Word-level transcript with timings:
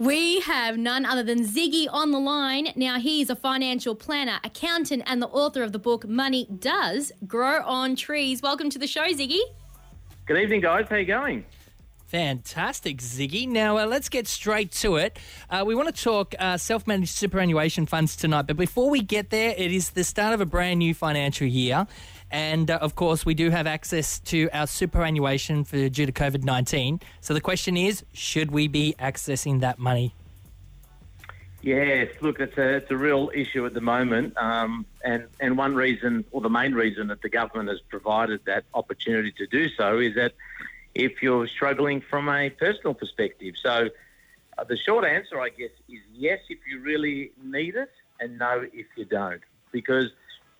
We 0.00 0.40
have 0.40 0.78
none 0.78 1.04
other 1.04 1.22
than 1.22 1.44
Ziggy 1.44 1.86
on 1.90 2.10
the 2.10 2.18
line. 2.18 2.68
Now, 2.74 2.98
he's 2.98 3.28
a 3.28 3.36
financial 3.36 3.94
planner, 3.94 4.40
accountant, 4.42 5.02
and 5.04 5.20
the 5.20 5.26
author 5.26 5.62
of 5.62 5.72
the 5.72 5.78
book 5.78 6.08
Money 6.08 6.46
Does 6.58 7.12
Grow 7.26 7.62
on 7.66 7.96
Trees. 7.96 8.40
Welcome 8.40 8.70
to 8.70 8.78
the 8.78 8.86
show, 8.86 9.04
Ziggy. 9.08 9.40
Good 10.24 10.38
evening, 10.38 10.62
guys. 10.62 10.86
How 10.88 10.96
you 10.96 11.04
going? 11.04 11.44
Fantastic, 12.06 12.96
Ziggy. 12.96 13.46
Now, 13.46 13.76
uh, 13.76 13.84
let's 13.84 14.08
get 14.08 14.26
straight 14.26 14.72
to 14.72 14.96
it. 14.96 15.18
Uh, 15.50 15.64
we 15.66 15.74
want 15.74 15.94
to 15.94 16.02
talk 16.02 16.34
uh, 16.38 16.56
self 16.56 16.86
managed 16.86 17.12
superannuation 17.12 17.84
funds 17.84 18.16
tonight, 18.16 18.46
but 18.46 18.56
before 18.56 18.88
we 18.88 19.02
get 19.02 19.28
there, 19.28 19.54
it 19.56 19.70
is 19.70 19.90
the 19.90 20.02
start 20.02 20.32
of 20.32 20.40
a 20.40 20.46
brand 20.46 20.78
new 20.78 20.94
financial 20.94 21.46
year. 21.46 21.86
And 22.30 22.70
uh, 22.70 22.78
of 22.80 22.94
course, 22.94 23.26
we 23.26 23.34
do 23.34 23.50
have 23.50 23.66
access 23.66 24.20
to 24.20 24.48
our 24.52 24.66
superannuation 24.66 25.64
for 25.64 25.88
due 25.88 26.06
to 26.06 26.12
COVID 26.12 26.44
19. 26.44 27.00
So 27.20 27.34
the 27.34 27.40
question 27.40 27.76
is 27.76 28.04
should 28.12 28.50
we 28.50 28.68
be 28.68 28.94
accessing 28.98 29.60
that 29.60 29.78
money? 29.78 30.14
Yes, 31.62 32.08
look, 32.22 32.40
it's 32.40 32.56
a, 32.56 32.76
it's 32.76 32.90
a 32.90 32.96
real 32.96 33.30
issue 33.34 33.66
at 33.66 33.74
the 33.74 33.82
moment. 33.82 34.34
Um, 34.38 34.86
and, 35.04 35.26
and 35.40 35.58
one 35.58 35.74
reason, 35.74 36.24
or 36.30 36.40
the 36.40 36.48
main 36.48 36.72
reason 36.72 37.08
that 37.08 37.20
the 37.20 37.28
government 37.28 37.68
has 37.68 37.80
provided 37.80 38.40
that 38.46 38.64
opportunity 38.72 39.32
to 39.32 39.46
do 39.46 39.68
so 39.68 39.98
is 39.98 40.14
that 40.14 40.32
if 40.94 41.22
you're 41.22 41.46
struggling 41.46 42.00
from 42.00 42.28
a 42.28 42.50
personal 42.50 42.94
perspective. 42.94 43.54
So 43.62 43.90
uh, 44.56 44.64
the 44.64 44.76
short 44.76 45.04
answer, 45.04 45.40
I 45.40 45.50
guess, 45.50 45.70
is 45.88 46.00
yes 46.12 46.40
if 46.48 46.58
you 46.68 46.80
really 46.80 47.32
need 47.42 47.76
it, 47.76 47.90
and 48.20 48.38
no 48.38 48.66
if 48.72 48.86
you 48.96 49.04
don't. 49.04 49.42
Because 49.70 50.10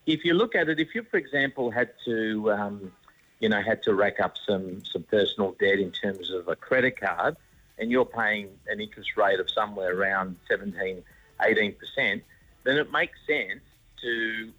if 0.06 0.24
you 0.24 0.34
look 0.34 0.54
at 0.54 0.68
it, 0.68 0.80
if 0.80 0.94
you, 0.94 1.04
for 1.10 1.16
example, 1.16 1.70
had 1.70 1.90
to, 2.04 2.50
um, 2.52 2.92
you 3.38 3.48
know, 3.48 3.60
had 3.60 3.82
to 3.84 3.94
rack 3.94 4.20
up 4.20 4.36
some 4.46 4.84
some 4.84 5.02
personal 5.04 5.56
debt 5.60 5.78
in 5.78 5.90
terms 5.90 6.30
of 6.30 6.48
a 6.48 6.56
credit 6.56 7.00
card, 7.00 7.36
and 7.78 7.90
you're 7.90 8.04
paying 8.04 8.48
an 8.68 8.80
interest 8.80 9.16
rate 9.16 9.40
of 9.40 9.50
somewhere 9.50 9.96
around 9.96 10.36
17, 10.48 11.02
18 11.42 11.74
percent, 11.74 12.22
then 12.64 12.76
it 12.76 12.92
makes 12.92 13.18
sense 13.26 13.60
to 14.02 14.52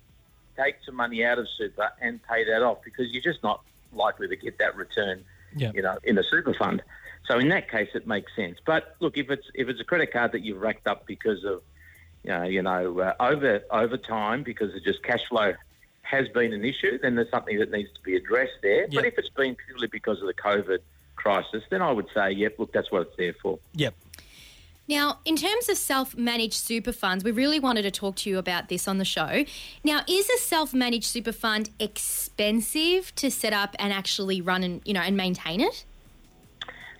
take 0.58 0.76
some 0.86 0.96
money 0.96 1.24
out 1.24 1.40
of 1.40 1.48
super 1.58 1.92
and 2.02 2.22
pay 2.24 2.44
that 2.44 2.62
off 2.62 2.80
because 2.84 3.10
you're 3.12 3.24
just 3.24 3.42
not 3.44 3.62
likely 3.94 4.28
to 4.28 4.36
get 4.36 4.58
that 4.60 4.76
return, 4.76 5.24
you 5.74 5.82
know, 5.82 5.98
in 6.04 6.18
a 6.18 6.24
super 6.24 6.54
fund. 6.54 6.82
So 7.28 7.40
in 7.40 7.50
that 7.50 7.70
case, 7.70 7.90
it 7.94 8.08
makes 8.08 8.36
sense. 8.36 8.58
But 8.66 8.96
look, 9.00 9.18
if 9.18 9.30
it's 9.30 9.48
if 9.54 9.70
it's 9.70 9.80
a 9.80 9.84
credit 9.84 10.12
card 10.12 10.32
that 10.34 10.42
you've 10.42 10.62
racked 10.62 10.88
up 10.88 11.06
because 11.06 11.44
of 11.44 11.62
you 12.24 12.32
know, 12.32 12.44
you 12.44 12.62
know 12.62 13.00
uh, 13.00 13.14
over 13.20 13.62
over 13.72 13.98
time 13.98 14.44
because 14.44 14.74
of 14.76 14.84
just 14.84 15.04
cash 15.04 15.28
flow 15.28 15.54
has 16.04 16.28
been 16.30 16.52
an 16.54 16.66
issue, 16.66 17.00
then 17.02 17.16
there's 17.16 17.30
something 17.30 17.58
that 17.60 17.72
needs 17.72 17.90
to 17.94 18.02
be 18.02 18.16
addressed 18.16 18.62
there. 18.62 18.88
But 18.94 19.06
if 19.06 19.18
it's 19.18 19.30
been 19.30 19.56
purely 19.56 19.88
because 19.88 20.20
of 20.20 20.28
the 20.28 20.34
COVID 20.34 20.80
crisis, 21.16 21.64
then 21.70 21.82
I 21.82 21.92
would 21.92 22.08
say, 22.14 22.32
yep, 22.32 22.60
look, 22.60 22.74
that's 22.74 22.92
what 22.92 23.04
it's 23.04 23.16
there 23.18 23.34
for. 23.42 23.60
Yep. 23.76 23.96
Now, 24.88 25.20
in 25.24 25.38
terms 25.38 25.70
of 25.70 25.78
self 25.78 26.18
managed 26.18 26.56
super 26.56 26.92
funds, 26.92 27.24
we 27.24 27.32
really 27.32 27.60
wanted 27.60 27.84
to 27.84 27.92
talk 27.92 28.18
to 28.18 28.30
you 28.30 28.38
about 28.38 28.68
this 28.68 28.88
on 28.88 28.98
the 28.98 29.06
show. 29.06 29.46
Now, 29.86 30.02
is 30.08 30.30
a 30.30 30.38
self 30.38 30.74
managed 30.74 31.06
super 31.06 31.32
fund 31.32 31.70
expensive 31.80 33.16
to 33.16 33.32
set 33.32 33.54
up 33.54 33.76
and 33.80 33.94
actually 33.94 34.42
run 34.42 34.64
and, 34.64 34.82
you 34.84 34.94
know, 34.94 35.02
and 35.02 35.16
maintain 35.16 35.62
it? 35.62 35.86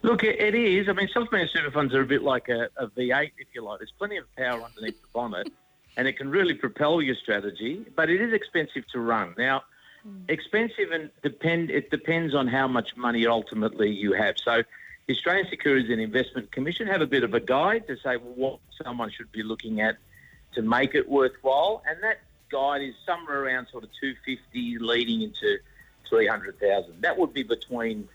Look, 0.04 0.24
it, 0.24 0.40
it 0.40 0.56
is. 0.56 0.90
I 0.90 0.94
mean, 0.94 1.10
self-managed 1.14 1.54
super 1.54 1.72
funds 1.72 1.94
are 1.94 2.02
a 2.02 2.06
bit 2.06 2.24
like 2.24 2.50
a, 2.50 2.70
a 2.78 2.88
V8, 2.88 3.32
if 3.38 3.48
you 3.54 3.64
like. 3.64 3.80
There's 3.80 3.94
plenty 3.98 4.18
of 4.18 4.26
power 4.36 4.62
underneath 4.62 5.00
the 5.02 5.08
bonnet, 5.14 5.52
and 5.96 6.08
it 6.08 6.18
can 6.18 6.30
really 6.30 6.54
propel 6.54 7.02
your 7.02 7.16
strategy. 7.16 7.86
But 7.96 8.10
it 8.10 8.22
is 8.22 8.34
expensive 8.34 8.88
to 8.94 9.00
run. 9.00 9.36
Now, 9.38 9.64
mm. 10.08 10.24
expensive 10.28 10.92
and 10.92 11.12
depend. 11.22 11.70
It 11.70 11.92
depends 11.92 12.34
on 12.34 12.48
how 12.48 12.68
much 12.68 12.96
money 12.96 13.28
ultimately 13.28 13.92
you 13.92 14.14
have. 14.14 14.36
So, 14.44 14.64
the 15.08 15.14
Australian 15.14 15.48
Securities 15.50 15.92
and 15.92 16.02
Investment 16.02 16.52
Commission 16.52 16.88
have 16.88 17.02
a 17.02 17.08
bit 17.08 17.24
of 17.24 17.34
a 17.34 17.40
guide 17.40 17.88
to 17.88 17.98
say 17.98 18.16
what 18.16 18.60
someone 18.84 19.12
should 19.12 19.32
be 19.32 19.44
looking 19.44 19.82
at 19.82 19.98
to 20.54 20.62
make 20.62 20.96
it 20.96 21.08
worthwhile, 21.08 21.84
and 21.88 22.02
that 22.04 22.20
guide 22.52 22.82
is 22.82 22.94
somewhere 23.06 23.44
around 23.44 23.68
sort 23.72 23.84
of 23.84 23.90
250 24.00 24.80
leading 24.80 25.22
into 25.22 25.58
300,000. 26.10 27.02
That 27.02 27.18
would 27.18 27.34
be 27.34 27.44
between 27.44 28.08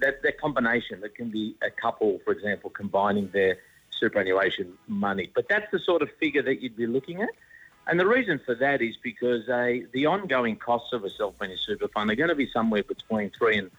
that, 0.00 0.22
that 0.22 0.40
combination 0.40 1.00
that 1.00 1.14
can 1.14 1.30
be 1.30 1.56
a 1.62 1.70
couple, 1.70 2.20
for 2.24 2.32
example, 2.32 2.70
combining 2.70 3.28
their 3.30 3.58
superannuation 3.90 4.72
money. 4.86 5.30
But 5.34 5.48
that's 5.48 5.70
the 5.70 5.78
sort 5.78 6.02
of 6.02 6.10
figure 6.20 6.42
that 6.42 6.62
you'd 6.62 6.76
be 6.76 6.86
looking 6.86 7.22
at. 7.22 7.30
And 7.86 7.98
the 7.98 8.06
reason 8.06 8.38
for 8.44 8.54
that 8.56 8.82
is 8.82 8.96
because 9.02 9.48
uh, 9.48 9.86
the 9.92 10.06
ongoing 10.06 10.56
costs 10.56 10.92
of 10.92 11.04
a 11.04 11.10
self-managed 11.10 11.62
super 11.62 11.88
fund 11.88 12.10
are 12.10 12.14
going 12.14 12.28
to 12.28 12.34
be 12.34 12.48
somewhere 12.50 12.82
between 12.82 13.30
three 13.30 13.56
and 13.56 13.70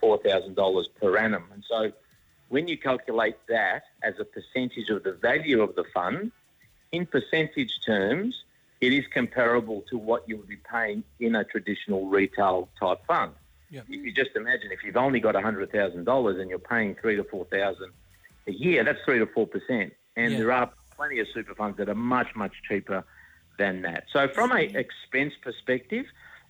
four 0.00 0.18
thousand 0.18 0.56
dollars 0.56 0.88
per 1.00 1.16
annum. 1.16 1.44
And 1.52 1.64
so, 1.68 1.92
when 2.48 2.66
you 2.66 2.76
calculate 2.76 3.36
that 3.48 3.84
as 4.02 4.14
a 4.18 4.24
percentage 4.24 4.90
of 4.90 5.04
the 5.04 5.12
value 5.12 5.62
of 5.62 5.76
the 5.76 5.84
fund, 5.94 6.32
in 6.90 7.06
percentage 7.06 7.80
terms, 7.86 8.44
it 8.80 8.92
is 8.92 9.06
comparable 9.06 9.84
to 9.88 9.96
what 9.96 10.28
you 10.28 10.36
would 10.36 10.48
be 10.48 10.56
paying 10.56 11.04
in 11.20 11.36
a 11.36 11.44
traditional 11.44 12.06
retail 12.08 12.68
type 12.78 12.98
fund. 13.06 13.32
Yep. 13.72 13.86
If 13.88 14.04
you 14.04 14.12
just 14.12 14.36
imagine 14.36 14.70
if 14.70 14.84
you've 14.84 14.98
only 14.98 15.18
got 15.18 15.34
hundred 15.34 15.72
thousand 15.72 16.04
dollars 16.04 16.38
and 16.38 16.50
you're 16.50 16.58
paying 16.58 16.94
three 17.00 17.16
to 17.16 17.24
four 17.24 17.46
thousand 17.46 17.90
a 18.46 18.52
year, 18.52 18.84
that's 18.84 18.98
three 19.04 19.18
to 19.18 19.26
four 19.26 19.46
percent. 19.46 19.94
And 20.14 20.32
Yeah. 20.32 20.38
there 20.38 20.52
are 20.52 20.70
plenty 20.94 21.18
of 21.20 21.26
super 21.32 21.54
funds 21.54 21.78
that 21.78 21.88
are 21.88 21.94
much 21.94 22.36
much 22.36 22.52
cheaper 22.68 23.02
than 23.58 23.82
that. 23.82 24.04
So 24.12 24.28
from 24.28 24.52
a 24.52 24.60
expense 24.64 25.32
perspective, 25.42 26.04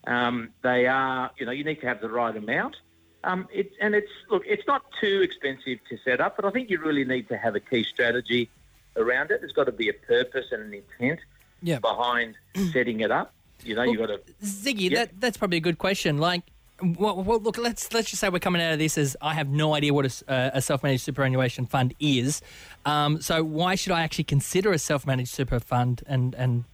um, 0.07 0.51
they 0.63 0.87
are 0.87 1.31
you 1.39 1.47
know 1.47 1.53
you 1.53 1.63
need 1.65 1.81
to 1.81 1.87
have 1.87 2.01
the 2.01 2.09
right 2.09 2.37
amount. 2.37 2.77
Um, 3.25 3.47
it, 3.53 3.71
and 3.81 3.95
it's 3.95 4.11
look, 4.29 4.43
it's 4.45 4.67
not 4.67 4.83
too 5.01 5.23
expensive 5.23 5.79
to 5.91 5.99
set 6.05 6.21
up, 6.21 6.35
but 6.35 6.45
I 6.45 6.51
think 6.51 6.71
you 6.71 6.79
really 6.81 7.05
need 7.05 7.29
to 7.29 7.37
have 7.37 7.55
a 7.55 7.61
key 7.61 7.85
strategy 7.85 8.51
around 8.97 9.31
it. 9.31 9.41
There's 9.41 9.53
got 9.53 9.65
to 9.67 9.73
be 9.73 9.89
a 9.89 9.93
purpose 9.95 10.47
and 10.51 10.61
an 10.61 10.75
intent 10.75 11.21
Yeah. 11.63 11.79
behind 11.79 12.35
setting 12.73 12.99
it 12.99 13.13
up. 13.13 13.33
You 13.65 13.77
know, 13.77 13.85
you 13.85 13.97
got 13.97 14.07
to 14.07 14.19
Ziggy, 14.43 14.91
Yeah. 14.91 15.05
that, 15.05 15.21
that's 15.21 15.37
probably 15.37 15.59
a 15.59 15.61
good 15.61 15.79
question. 15.79 16.19
Like, 16.19 16.43
well, 16.83 17.23
well, 17.23 17.39
look, 17.39 17.59
let's 17.59 17.93
let's 17.93 18.11
just 18.11 18.21
say 18.21 18.29
we're 18.29 18.39
coming 18.39 18.61
out 18.61 18.73
of 18.73 18.79
this 18.79 18.99
as 18.99 19.17
I 19.21 19.35
have 19.35 19.49
no 19.49 19.75
idea 19.75 19.95
what 19.95 20.07
a, 20.07 20.33
uh, 20.33 20.51
a 20.55 20.63
self-managed 20.63 21.03
superannuation 21.03 21.67
fund 21.67 21.95
is. 22.01 22.43
Um, 22.85 23.21
so 23.21 23.45
why 23.45 23.75
should 23.75 23.93
I 23.93 24.03
actually 24.03 24.25
consider 24.25 24.73
a 24.73 24.79
self-managed 24.79 25.31
super 25.31 25.61
fund, 25.61 26.03
and 26.07 26.35
and 26.35 26.65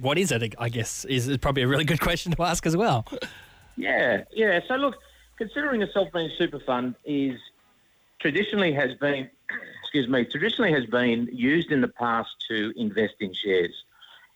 what 0.00 0.18
is 0.18 0.30
it? 0.30 0.54
I 0.58 0.68
guess 0.68 1.04
is, 1.06 1.28
is 1.28 1.38
probably 1.38 1.62
a 1.62 1.68
really 1.68 1.84
good 1.84 2.00
question 2.08 2.32
to 2.32 2.42
ask 2.42 2.64
as 2.66 2.76
well. 2.76 3.06
Yeah, 3.76 4.24
yeah. 4.32 4.60
So 4.68 4.76
look, 4.76 4.96
considering 5.36 5.82
a 5.82 5.90
self-managed 5.90 6.38
super 6.38 6.60
fund 6.60 6.94
is 7.04 7.38
traditionally 8.20 8.72
has 8.72 8.94
been, 8.94 9.28
excuse 9.82 10.08
me, 10.08 10.24
traditionally 10.24 10.72
has 10.72 10.86
been 10.86 11.28
used 11.32 11.72
in 11.72 11.80
the 11.80 11.88
past 11.88 12.30
to 12.48 12.72
invest 12.76 13.14
in 13.20 13.34
shares, 13.34 13.84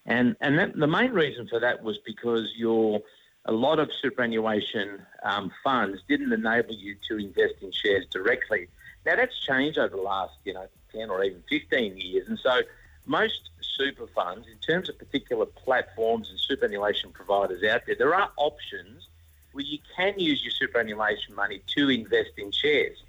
and 0.07 0.35
and 0.41 0.59
that, 0.59 0.77
the 0.77 0.89
main 0.89 1.13
reason 1.13 1.47
for 1.47 1.61
that 1.61 1.83
was 1.83 1.99
because 2.05 2.53
your 2.57 3.01
a 3.47 3.53
lot 3.53 3.79
of 3.79 3.91
superannuation 4.01 5.01
um, 5.23 5.51
funds 5.65 6.03
didn't 6.09 6.33
enable 6.33 6.75
you 6.75 6.97
to 7.09 7.17
invest 7.17 7.55
in 7.63 7.73
shares 7.73 8.07
directly. 8.11 8.69
Now 9.07 9.17
that's 9.17 9.39
changed 9.41 9.79
over 9.79 9.97
the 9.97 10.03
last, 10.03 10.35
you 10.45 10.53
know, 10.53 10.67
ten 10.93 11.11
or 11.11 11.25
even 11.25 11.43
fifteen 11.49 11.97
years, 11.97 12.29
and 12.29 12.39
so 12.39 12.61
most 13.07 13.51
super 13.61 14.07
funds, 14.07 14.47
in 14.47 14.59
terms 14.59 14.89
of 14.89 14.99
particular 14.99 15.47
platforms 15.47 16.29
and 16.31 16.39
superannuation 16.39 17.11
providers 17.11 17.63
out 17.65 17.83
there, 17.87 17.95
there 17.97 18.15
are 18.15 18.31
options 18.37 19.09
where 19.53 19.65
you 19.65 19.79
can 19.97 20.19
use 20.19 20.43
your 20.45 20.53
superannuation 20.53 21.35
money 21.35 21.61
to 21.67 21.89
invest 21.89 22.31
in 22.37 22.53
shares. 22.53 23.03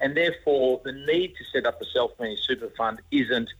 And 0.00 0.16
therefore, 0.16 0.80
the 0.84 0.92
need 0.92 1.34
to 1.36 1.44
set 1.52 1.66
up 1.66 1.80
a 1.80 1.86
self 1.86 2.12
managed 2.18 2.44
super 2.44 2.70
fund 2.76 3.00
isn't 3.10 3.50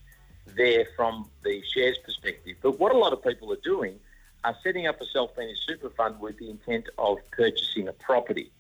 there 0.57 0.87
from 0.97 1.29
the 1.45 1.63
shares 1.73 1.99
perspective. 2.05 2.57
But 2.63 2.79
what 2.79 2.95
a 2.95 2.99
lot 2.99 3.13
of 3.13 3.23
people 3.23 3.53
are 3.53 3.63
doing 3.65 3.99
are 4.45 4.57
setting 4.63 4.87
up 4.87 5.01
a 5.01 5.07
self 5.07 5.37
managed 5.37 5.63
super 5.67 5.91
fund 5.91 6.21
with 6.21 6.39
the 6.39 6.51
intent 6.51 6.89
of 6.99 7.19
purchasing 7.31 7.89
a 7.89 7.93
property, 7.93 8.51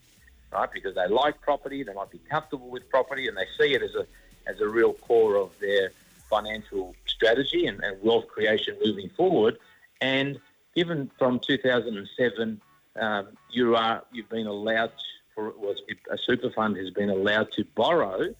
right? 0.53 0.71
Because 0.72 0.94
they 0.94 1.06
like 1.06 1.41
property, 1.41 1.83
they 1.83 1.94
might 1.94 2.11
be 2.11 2.21
comfortable 2.31 2.69
with 2.69 2.89
property, 2.91 3.28
and 3.28 3.36
they 3.36 3.47
see 3.59 3.75
it 3.75 3.83
as 3.83 3.95
a, 3.95 4.07
as 4.47 4.60
a 4.60 4.69
real 4.69 4.95
core 4.95 5.36
of 5.36 5.51
their 5.60 5.92
financial 6.28 6.95
strategy 7.07 7.66
and, 7.66 7.83
and 7.83 8.01
wealth 8.03 8.28
creation 8.28 8.77
moving 8.84 9.09
forward. 9.10 9.59
And 10.01 10.39
given 10.75 11.10
from 11.19 11.41
2007, 11.41 12.60
um, 13.01 13.28
you 13.51 13.77
are 13.77 14.03
you've 14.13 14.28
been 14.28 14.47
allowed 14.47 14.92
for 15.34 15.51
was 15.51 15.80
a 16.10 16.19
super 16.19 16.51
fund 16.51 16.77
has 16.77 16.91
been 16.91 17.10
allowed 17.10 17.53
to 17.53 17.65
borrow 17.77 18.34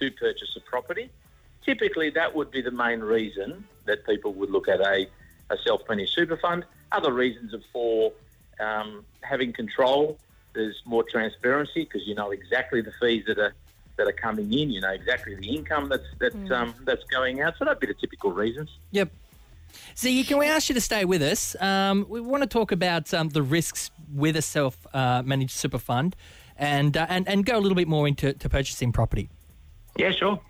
to 0.00 0.10
purchase 0.12 0.56
a 0.56 0.60
property. 0.60 1.10
Typically, 1.64 2.10
that 2.10 2.34
would 2.34 2.50
be 2.50 2.60
the 2.62 2.70
main 2.70 3.00
reason 3.00 3.64
that 3.84 4.04
people 4.06 4.32
would 4.32 4.50
look 4.50 4.66
at 4.66 4.80
a, 4.80 5.06
a 5.50 5.58
self-managed 5.58 6.12
super 6.12 6.36
fund. 6.36 6.64
Other 6.92 7.12
reasons 7.12 7.54
are 7.54 7.62
for 7.72 8.12
um, 8.58 9.04
having 9.22 9.52
control. 9.52 10.18
There's 10.52 10.82
more 10.84 11.04
transparency 11.04 11.84
because 11.84 12.06
you 12.06 12.14
know 12.14 12.30
exactly 12.30 12.80
the 12.80 12.92
fees 13.00 13.24
that 13.26 13.38
are 13.38 13.54
that 13.96 14.08
are 14.08 14.12
coming 14.12 14.52
in. 14.52 14.70
You 14.70 14.80
know 14.80 14.90
exactly 14.90 15.34
the 15.36 15.54
income 15.54 15.88
that's 15.88 16.06
that's 16.18 16.50
um, 16.50 16.74
that's 16.84 17.04
going 17.04 17.40
out. 17.40 17.54
So 17.58 17.64
that'd 17.64 17.80
be 17.80 17.86
the 17.86 17.94
typical 17.94 18.32
reasons. 18.32 18.70
Yep. 18.90 19.10
Ziggy, 19.94 20.26
can 20.26 20.38
we 20.38 20.46
ask 20.46 20.68
you 20.68 20.74
to 20.74 20.80
stay 20.80 21.04
with 21.04 21.22
us? 21.22 21.54
Um, 21.60 22.04
we 22.08 22.20
want 22.20 22.42
to 22.42 22.48
talk 22.48 22.72
about 22.72 23.14
um, 23.14 23.28
the 23.28 23.42
risks 23.42 23.92
with 24.12 24.36
a 24.36 24.42
self-managed 24.42 25.52
super 25.52 25.78
fund, 25.78 26.16
and 26.56 26.96
uh, 26.96 27.06
and 27.08 27.28
and 27.28 27.46
go 27.46 27.56
a 27.56 27.60
little 27.60 27.76
bit 27.76 27.86
more 27.86 28.08
into 28.08 28.32
to 28.32 28.48
purchasing 28.48 28.90
property. 28.90 29.28
Yeah, 29.96 30.10
sure. 30.10 30.40